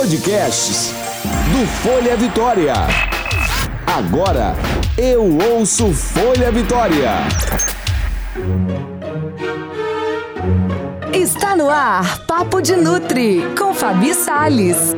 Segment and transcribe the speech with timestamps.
[0.00, 0.94] Podcasts
[1.52, 2.72] do Folha Vitória.
[3.86, 4.54] Agora
[4.96, 7.16] eu ouço Folha Vitória.
[11.12, 14.96] Está no ar Papo de Nutri com Fabi Sales.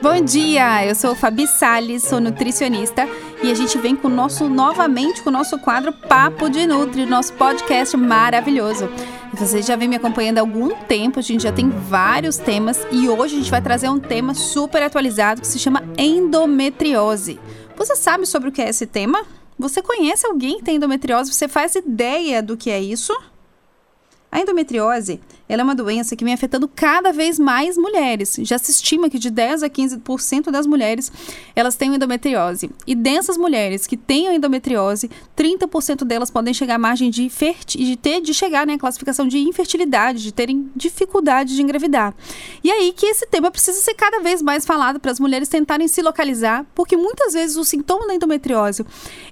[0.00, 3.06] Bom dia, eu sou Fabi Sales, sou nutricionista
[3.42, 7.06] e a gente vem com o nosso novamente com o nosso quadro Papo de Nutri,
[7.06, 8.88] nosso podcast maravilhoso.
[9.34, 13.08] Você já vem me acompanhando há algum tempo, a gente já tem vários temas e
[13.08, 17.38] hoje a gente vai trazer um tema super atualizado que se chama endometriose.
[17.76, 19.24] Você sabe sobre o que é esse tema?
[19.58, 21.32] Você conhece alguém que tem endometriose?
[21.32, 23.16] Você faz ideia do que é isso?
[24.30, 28.36] A endometriose é uma doença que vem afetando cada vez mais mulheres.
[28.42, 31.10] Já se estima que de 10 a 15% das mulheres
[31.56, 32.70] elas têm endometriose.
[32.86, 37.30] E dessas mulheres que têm endometriose, 30% delas podem chegar à margem de,
[37.66, 42.14] de ter de chegar né, à classificação de infertilidade, de terem dificuldade de engravidar.
[42.62, 45.88] E aí que esse tema precisa ser cada vez mais falado para as mulheres tentarem
[45.88, 48.84] se localizar, porque muitas vezes o sintoma da endometriose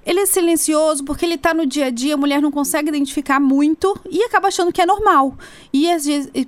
[0.06, 3.38] ele é silencioso, porque ele está no dia a dia, a mulher não consegue identificar
[3.38, 5.36] muito e acaba achando que é normal.
[5.72, 5.86] E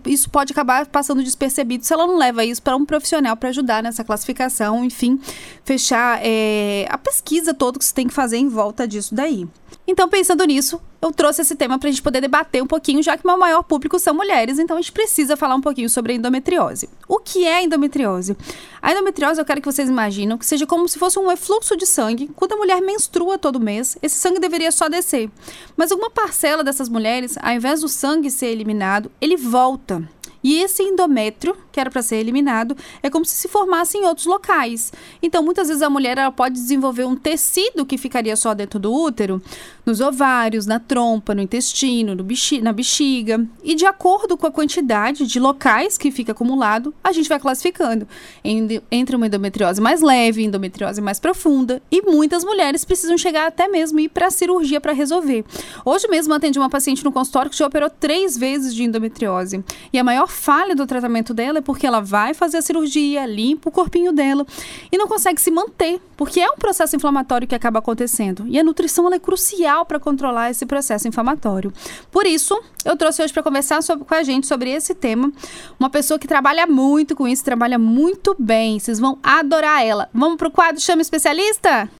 [0.06, 3.82] isso pode acabar passando despercebido se ela não leva isso para um profissional para ajudar
[3.82, 5.20] nessa classificação, enfim,
[5.64, 9.46] fechar é, a pesquisa toda que você tem que fazer em volta disso daí.
[9.86, 13.16] Então, pensando nisso, eu trouxe esse tema para a gente poder debater um pouquinho, já
[13.16, 16.16] que meu maior público são mulheres, então a gente precisa falar um pouquinho sobre a
[16.16, 16.88] endometriose.
[17.06, 18.36] O que é endometriose?
[18.82, 21.86] A endometriose, eu quero que vocês imaginem que seja como se fosse um efluxo de
[21.86, 22.28] sangue.
[22.34, 25.30] Quando a mulher menstrua todo mês, esse sangue deveria só descer.
[25.76, 30.02] Mas alguma parcela dessas mulheres, ao invés do sangue ser eliminado, ele volta.
[30.42, 34.26] E esse endométrio, que era para ser eliminado, é como se se formasse em outros
[34.26, 34.92] locais.
[35.22, 38.92] Então, muitas vezes a mulher ela pode desenvolver um tecido que ficaria só dentro do
[38.92, 39.42] útero,
[39.84, 43.46] nos ovários, na trompa, no intestino, no bexiga, na bexiga.
[43.62, 48.06] E de acordo com a quantidade de locais que fica acumulado, a gente vai classificando
[48.44, 51.82] entre uma endometriose mais leve, endometriose mais profunda.
[51.90, 55.44] E muitas mulheres precisam chegar até mesmo ir para a cirurgia para resolver.
[55.84, 59.64] Hoje mesmo atendi uma paciente no consultório que já operou três vezes de endometriose.
[59.92, 63.68] E a maior falha do tratamento dela é porque ela vai fazer a cirurgia, limpa
[63.68, 64.46] o corpinho dela
[64.90, 68.44] e não consegue se manter, porque é um processo inflamatório que acaba acontecendo.
[68.46, 71.72] E a nutrição é crucial para controlar esse processo inflamatório.
[72.10, 75.30] Por isso, eu trouxe hoje para conversar sobre, com a gente sobre esse tema
[75.78, 78.78] uma pessoa que trabalha muito com isso, trabalha muito bem.
[78.78, 80.08] Vocês vão adorar ela.
[80.14, 81.90] Vamos para o quadro Chama Especialista?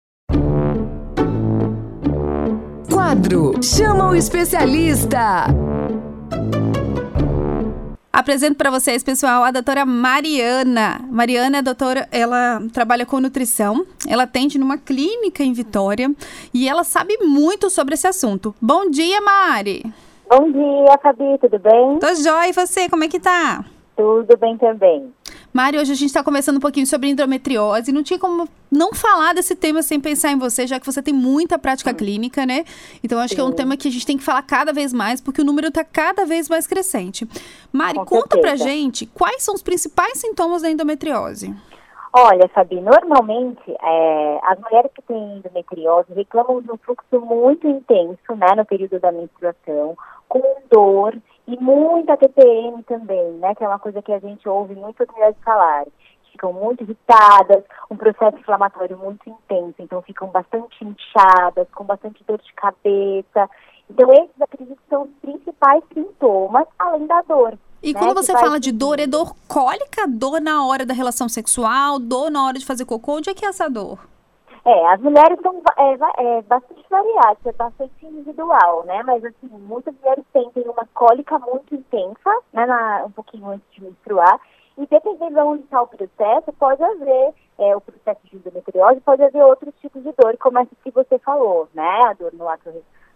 [2.90, 5.46] Quadro Chama o Especialista.
[8.18, 11.00] Apresento para vocês, pessoal, a doutora Mariana.
[11.08, 16.10] Mariana é doutora, ela trabalha com nutrição, ela atende numa clínica em Vitória
[16.52, 18.52] e ela sabe muito sobre esse assunto.
[18.60, 19.84] Bom dia, Mari!
[20.28, 22.00] Bom dia, Fabi, tudo bem?
[22.00, 23.64] Tô jóia, e você, como é que tá?
[23.96, 25.14] Tudo bem também.
[25.52, 27.90] Mari, hoje a gente está conversando um pouquinho sobre endometriose.
[27.90, 31.14] Não tinha como não falar desse tema sem pensar em você, já que você tem
[31.14, 32.64] muita prática clínica, né?
[33.02, 33.34] Então acho Sim.
[33.36, 35.44] que é um tema que a gente tem que falar cada vez mais, porque o
[35.44, 37.26] número está cada vez mais crescente.
[37.72, 38.56] Mari, Com conta certeza.
[38.56, 41.54] pra gente quais são os principais sintomas da endometriose.
[42.12, 48.34] Olha, Fabi, normalmente é, as mulheres que têm endometriose reclamam de um fluxo muito intenso,
[48.36, 49.96] né, no período da menstruação,
[50.28, 51.16] com dor
[51.48, 53.54] e muita TPM também, né?
[53.54, 55.90] Que é uma coisa que a gente ouve muitas mulheres falarem.
[56.30, 62.38] Ficam muito irritadas, um processo inflamatório muito intenso, então ficam bastante inchadas, com bastante dor
[62.38, 63.48] de cabeça.
[63.88, 67.58] Então, esses acredito são os principais sintomas, além da dor.
[67.82, 71.30] E né, quando você fala de dor, é dor cólica, dor na hora da relação
[71.30, 73.16] sexual, dor na hora de fazer cocô?
[73.16, 73.98] Onde é que é essa dor?
[74.68, 79.02] É, as mulheres são é, é, bastante variadas, é bastante individual, né?
[79.02, 82.66] Mas, assim, muitas mulheres sentem uma cólica muito intensa, né?
[82.66, 84.38] Na, um pouquinho antes de menstruar.
[84.76, 89.22] E dependendo de onde está o processo, pode haver é, o processo de endometriose, pode
[89.22, 92.02] haver outros tipos de dor, como essa que você falou, né?
[92.04, 92.70] A dor no ato,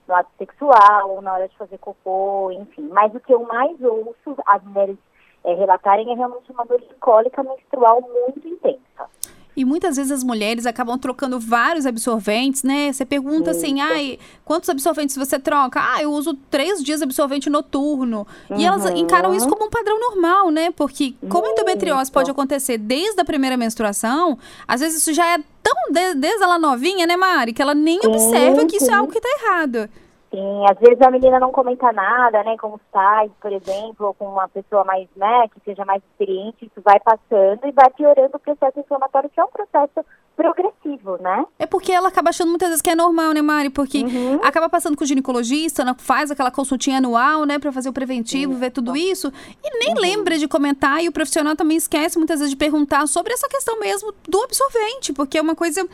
[0.08, 2.88] no ato sexual, ou na hora de fazer cocô, enfim.
[2.90, 4.96] Mas o que eu mais ouço as mulheres
[5.44, 9.10] é, relatarem é realmente uma dor de cólica menstrual muito intensa.
[9.54, 12.92] E muitas vezes as mulheres acabam trocando vários absorventes, né?
[12.92, 15.80] Você pergunta assim, ai, quantos absorventes você troca?
[15.82, 18.26] Ah, eu uso três dias absorvente noturno.
[18.48, 18.58] Uhum.
[18.58, 20.70] E elas encaram isso como um padrão normal, né?
[20.70, 25.38] Porque como a endometriose pode acontecer desde a primeira menstruação, às vezes isso já é
[25.62, 27.52] tão de, desde ela novinha, né, Mari?
[27.52, 29.88] Que ela nem observa que isso é algo que tá errado.
[30.32, 34.14] Sim, às vezes a menina não comenta nada, né, com os pais, por exemplo, ou
[34.14, 38.34] com uma pessoa mais, né, que seja mais experiente, isso vai passando e vai piorando
[38.34, 40.02] o processo inflamatório, que é um processo
[40.34, 41.44] progressivo, né?
[41.58, 43.68] É porque ela acaba achando muitas vezes que é normal, né, Mari?
[43.68, 44.40] Porque uhum.
[44.42, 48.54] acaba passando com o ginecologista, né, faz aquela consultinha anual, né, para fazer o preventivo,
[48.54, 49.30] ver tudo isso,
[49.62, 50.00] e nem uhum.
[50.00, 53.78] lembra de comentar, e o profissional também esquece muitas vezes de perguntar sobre essa questão
[53.78, 55.86] mesmo do absorvente, porque é uma coisa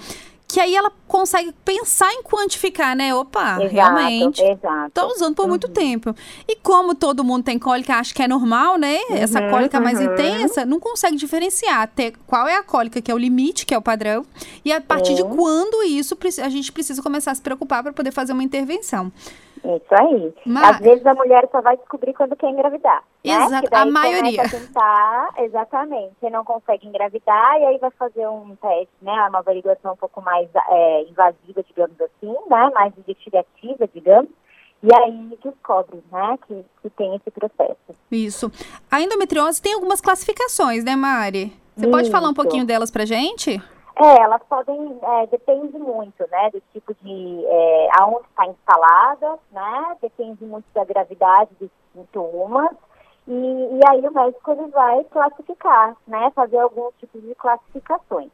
[0.48, 3.14] que aí ela consegue pensar em quantificar, né?
[3.14, 4.42] Opa, exato, realmente.
[4.42, 4.90] Exato.
[4.94, 5.50] Tô usando por uhum.
[5.50, 6.16] muito tempo.
[6.48, 8.98] E como todo mundo tem cólica, acha que é normal, né?
[9.10, 10.06] Uhum, Essa cólica mais uhum.
[10.06, 13.78] intensa, não consegue diferenciar ter qual é a cólica que é o limite, que é
[13.78, 14.24] o padrão,
[14.64, 18.10] e a partir de quando isso a gente precisa começar a se preocupar para poder
[18.10, 19.12] fazer uma intervenção.
[19.64, 20.34] Isso aí.
[20.46, 20.76] Mas...
[20.76, 23.02] Às vezes a mulher só vai descobrir quando quer engravidar.
[23.24, 23.34] Né?
[23.34, 24.48] Exato, a maioria.
[24.48, 26.12] Tentar, exatamente.
[26.20, 29.12] Você não consegue engravidar e aí vai fazer um teste, né?
[29.28, 32.70] Uma averiguação um pouco mais é, invasiva, digamos assim, né?
[32.74, 34.30] Mais investigativa, digamos.
[34.82, 37.76] E aí descobre, né, que, que tem esse processo.
[38.12, 38.52] Isso.
[38.88, 41.52] A endometriose tem algumas classificações, né, Mari?
[41.74, 41.90] Você Isso.
[41.90, 43.60] pode falar um pouquinho delas pra gente?
[44.00, 49.96] É, elas podem, é, depende muito, né, do tipo de, é, aonde está instalada, né,
[50.00, 52.70] depende muito da gravidade dos sintomas,
[53.26, 58.30] e, e aí o médico ele vai classificar, né, fazer alguns tipos de classificações.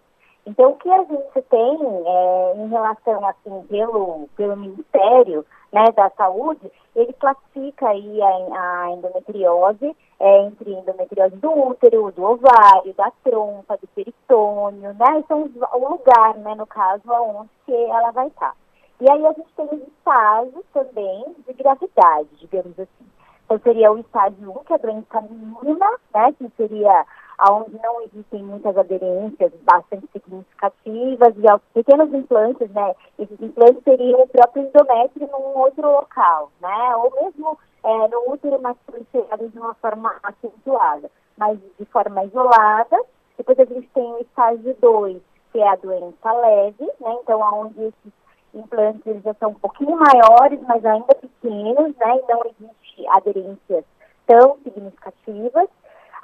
[0.47, 6.11] Então, o que a gente tem é, em relação, assim, pelo, pelo Ministério né, da
[6.11, 13.11] Saúde, ele classifica aí a, a endometriose é, entre endometriose do útero, do ovário, da
[13.25, 18.55] trompa, do peritônio, né, são o lugar, né, no caso, onde que ela vai estar.
[19.01, 23.07] E aí a gente tem os estágios também de gravidade, digamos assim.
[23.45, 27.05] Então seria o estágio 1, que é a doença mínima, né, que seria
[27.51, 32.95] onde não existem muitas aderências bastante significativas e aos pequenos implantes, né?
[33.19, 36.97] Esses implantes seriam o próprio endométrio num outro local, né?
[36.97, 43.01] Ou mesmo é, no útero mais proliferado de uma forma acentuada, mas de forma isolada.
[43.37, 45.21] Depois a gente tem o estágio 2,
[45.53, 47.17] que é a doença leve, né?
[47.23, 48.13] Então, onde esses
[48.55, 52.17] implantes já são um pouquinho maiores, mas ainda pequenos, né?
[52.17, 53.85] E não existe aderências
[54.27, 55.69] tão significativas.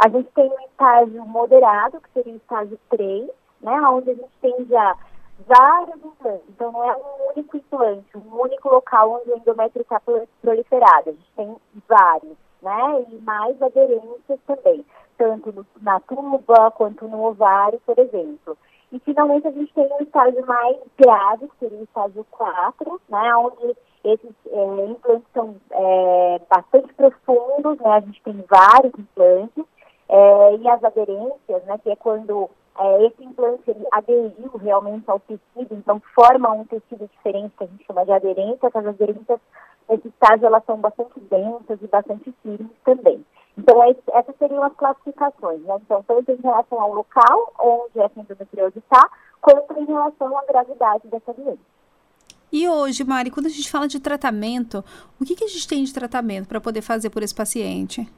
[0.03, 3.31] A gente tem um estágio moderado, que seria o estágio 3,
[3.61, 4.97] né, onde a gente tem já
[5.47, 6.49] vários implantes.
[6.49, 11.11] Então, não é um único implante, um único local onde o endométrio está proliferado.
[11.11, 11.57] A gente tem
[11.87, 14.87] vários, né, e mais aderências também,
[15.19, 18.57] tanto no, na tuba quanto no ovário, por exemplo.
[18.91, 23.37] E, finalmente, a gente tem um estágio mais grave, que seria o estágio 4, né,
[23.37, 29.50] onde esses é, implantes são é, bastante profundos, né, a gente tem vários implantes,
[30.13, 35.73] é, e as aderências, né, que é quando é, esse implante aderiu realmente ao tecido,
[35.73, 39.39] então forma um tecido diferente que a gente chama de aderência, essas aderências
[39.89, 43.25] nesse estágio elas são bastante densas e bastante firmes também.
[43.57, 45.77] Então essas seriam as classificações, né?
[45.85, 49.09] Então tanto em relação ao local onde essa endometriose está,
[49.41, 51.59] quanto em relação à gravidade dessa doença.
[52.53, 54.85] E hoje, Mari, quando a gente fala de tratamento,
[55.21, 58.09] o que, que a gente tem de tratamento para poder fazer por esse paciente?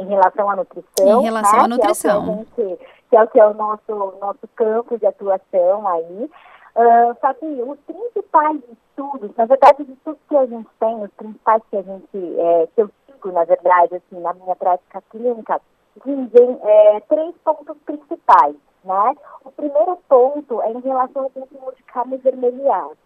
[0.00, 1.20] Em relação à nutrição.
[1.20, 2.46] Em relação né, à nutrição.
[2.54, 6.30] Que é, gente, que é o que é o nosso, nosso campo de atuação aí.
[6.76, 11.10] Uh, só que os principais estudos, na verdade, os estudos que a gente tem, os
[11.12, 15.60] principais que a gente, é, que eu sigo, na verdade, assim, na minha prática clínica,
[16.04, 18.54] dizem é, três pontos principais,
[18.84, 19.14] né?
[19.44, 22.96] O primeiro ponto é em relação ao consumo de carne vermelhada.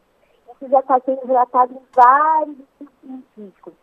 [0.54, 3.74] Isso já está sendo relatado em vários estudos científicos.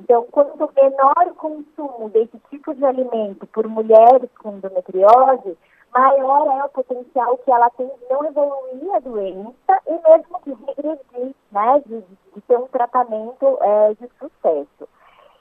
[0.00, 5.58] Então, quanto menor o consumo desse tipo de alimento por mulheres com endometriose,
[5.92, 10.52] maior é o potencial que ela tem de não evoluir a doença e mesmo de
[10.64, 14.88] regredir, né, de, de ter um tratamento é, de sucesso.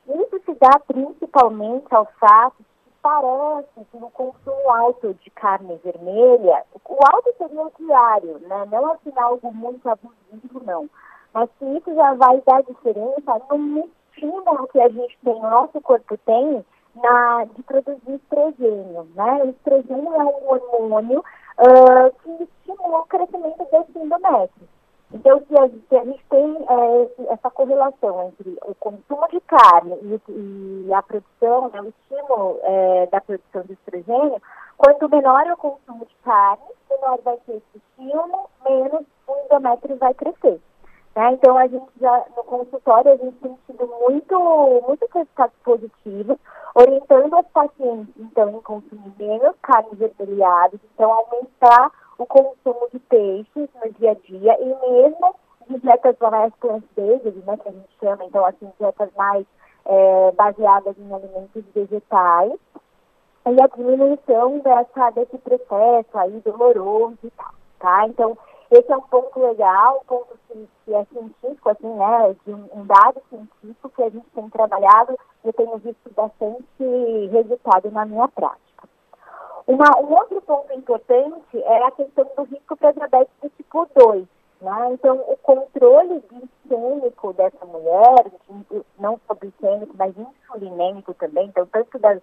[0.08, 6.66] Isso se dá principalmente ao fato que parece que no consumo alto de carne vermelha,
[6.86, 10.90] o alto seria o diário, né, não assim algo muito abusivo, não.
[11.34, 13.58] Mas que isso já vai dar diferença no
[14.20, 19.44] estímulo que a gente tem, o nosso corpo tem, na, de produzir estrogênio, né?
[19.44, 24.68] O estrogênio é um hormônio uh, que estimula o crescimento desse endométrio.
[25.12, 30.94] Então, se a, gente tem é, essa correlação entre o consumo de carne e, e
[30.94, 34.40] a produção, né, o estímulo é, da produção de estrogênio,
[34.78, 40.14] quanto menor o consumo de carne, menor vai ser esse estímulo, menos o endométrio vai
[40.14, 40.62] crescer.
[41.20, 41.34] Né?
[41.34, 44.40] Então, a gente já, no consultório, a gente tem tido muito,
[44.88, 46.38] muitos resultados positivos,
[46.74, 53.70] orientando as pacientes, então, em consumir menos carnes vermelhadas, então, aumentar o consumo de peixes
[53.84, 55.36] no dia a dia e mesmo
[55.68, 59.46] dietas mais plant-based, né, que a gente chama, então, assim, dietas mais
[59.88, 62.54] é, baseadas em alimentos vegetais,
[63.46, 68.08] e a diminuição dessa, desse processo aí doloroso e tal, tá?
[68.08, 68.38] Então,
[68.72, 72.70] esse é um ponto legal, um ponto que, que é científico, assim, né, de um,
[72.74, 78.28] um, dado científico que a gente tem trabalhado e tenho visto bastante resultado na minha
[78.28, 78.88] prática.
[79.66, 84.28] Uma, um outro ponto importante é a questão do risco para diabetes do tipo 2.
[84.62, 84.90] Né?
[84.94, 88.32] Então, o controle glicêmico dessa mulher,
[89.00, 92.20] não só glicêmico, mas insulinêmico também, então, tanto das,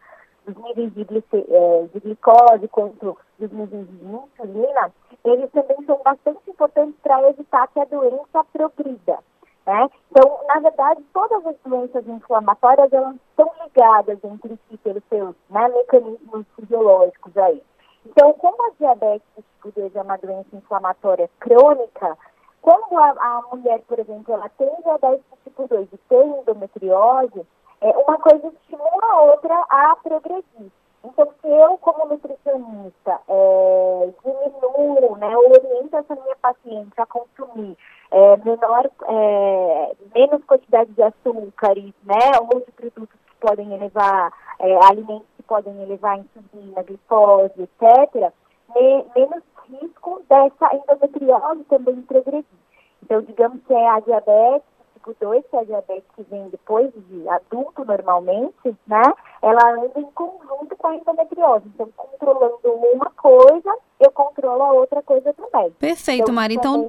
[0.47, 4.93] dos níveis de, é, de glicose quanto dos níveis de insulina,
[5.25, 9.19] eles também são bastante importantes para evitar que a doença progrida.
[9.67, 9.89] Né?
[10.11, 15.69] Então, na verdade, todas as doenças inflamatórias elas estão ligadas entre si pelos seus né,
[15.69, 17.63] mecanismos fisiológicos aí.
[18.07, 22.17] Então, como a diabetes tipo 2 é uma doença inflamatória crônica,
[22.63, 27.45] quando a, a mulher, por exemplo, ela tem diabetes tipo 2 e tem endometriose,
[27.81, 30.73] é, uma coisa estimula a outra a progredir.
[31.05, 37.77] Então, se eu, como nutricionista, é, diminuo, né, oriento essa minha paciente a consumir
[38.11, 44.85] é, menor, é, menos quantidade de açúcares, né, ou de produtos que podem elevar, é,
[44.87, 48.33] alimentos que podem elevar insulina, glicose, etc.,
[48.75, 52.45] me, menos risco dessa endometriose também progredir.
[53.03, 54.76] Então, digamos que é a diabetes
[55.07, 59.03] tipo 2, que é a diabetes que vem depois de adulto normalmente, né?
[59.43, 61.65] Ela anda em conjunto com a endometriose.
[61.75, 65.71] Então, controlando uma coisa, eu controlo a outra coisa também.
[65.79, 66.55] Perfeito, então, Mari.
[66.55, 66.89] Então,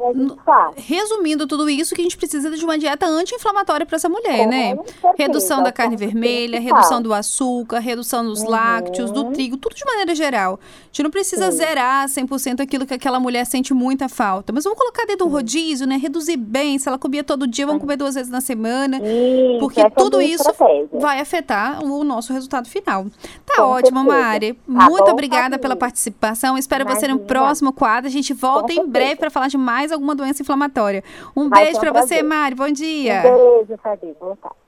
[0.76, 4.76] resumindo tudo isso, que a gente precisa de uma dieta anti-inflamatória para essa mulher, né?
[4.76, 8.50] Certeza, redução da carne vermelha, redução do açúcar, redução dos uhum.
[8.50, 10.60] lácteos, do trigo, tudo de maneira geral.
[10.62, 11.58] A gente não precisa Sim.
[11.58, 14.52] zerar 100% aquilo que aquela mulher sente muita falta.
[14.52, 15.98] Mas vamos colocar dentro do rodízio, né?
[15.98, 16.78] Reduzir bem.
[16.78, 18.98] Se ela comia todo dia, vamos comer duas vezes na semana.
[18.98, 21.00] Isso, porque tudo isso estratégia.
[21.00, 23.06] vai afetar o nosso resultado final.
[23.46, 24.24] Tá com ótimo, certeza.
[24.24, 24.54] Mari.
[24.54, 24.60] Tá
[24.90, 26.58] Muito bom, obrigada pela participação.
[26.58, 27.00] Espero Imagina.
[27.00, 28.08] você no próximo quadro.
[28.08, 31.04] A gente volta em breve para falar de mais alguma doença inflamatória.
[31.36, 32.56] Um Vai beijo para você, Mari.
[32.56, 33.24] Bom dia.
[33.26, 34.16] Um beijo, Fabi.
[34.20, 34.67] Boa tarde.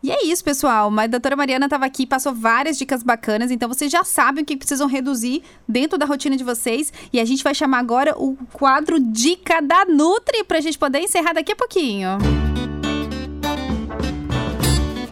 [0.00, 0.92] E é isso, pessoal.
[0.96, 4.56] A doutora Mariana estava aqui, passou várias dicas bacanas, então vocês já sabem o que
[4.56, 6.92] precisam reduzir dentro da rotina de vocês.
[7.12, 11.00] E a gente vai chamar agora o quadro Dica da Nutri para a gente poder
[11.00, 12.10] encerrar daqui a pouquinho.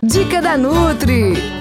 [0.03, 1.56] Dica da Nutri.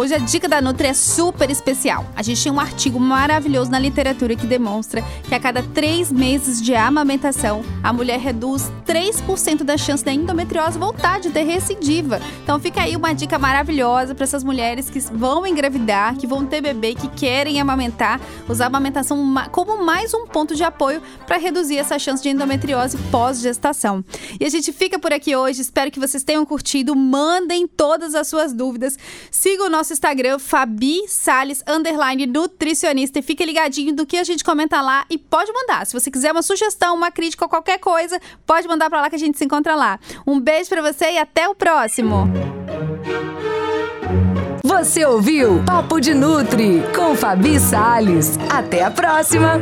[0.00, 2.06] Hoje a dica da Nutri é super especial.
[2.16, 6.62] A gente tem um artigo maravilhoso na literatura que demonstra que a cada três meses
[6.62, 12.18] de amamentação, a mulher reduz 3% da chance da endometriose voltar de ter recidiva.
[12.42, 16.62] Então fica aí uma dica maravilhosa para essas mulheres que vão engravidar, que vão ter
[16.62, 21.76] bebê, que querem amamentar, usar a amamentação como mais um ponto de apoio para reduzir
[21.76, 24.02] essa chance de endometriose pós-gestação.
[24.40, 25.60] E a gente fica por aqui hoje.
[25.60, 26.96] Espero que vocês tenham curtido.
[26.96, 28.98] Mandem todas as suas dúvidas.
[29.30, 33.18] Siga o nosso nosso Instagram, Fabi Sales, underline nutricionista.
[33.18, 35.84] E fique ligadinho do que a gente comenta lá e pode mandar.
[35.86, 39.16] Se você quiser uma sugestão, uma crítica ou qualquer coisa, pode mandar para lá que
[39.16, 39.98] a gente se encontra lá.
[40.26, 42.28] Um beijo para você e até o próximo.
[44.62, 48.38] Você ouviu Papo de Nutri com Fabi Sales.
[48.48, 49.58] Até a próxima.